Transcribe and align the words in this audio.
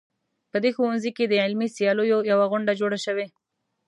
په 0.51 0.57
دې 0.63 0.71
ښوونځي 0.75 1.11
کې 1.17 1.25
د 1.27 1.33
علمي 1.43 1.67
سیالیو 1.75 2.19
یوه 2.31 2.45
غونډه 2.51 2.73
جوړه 2.81 2.97
شوې 3.05 3.25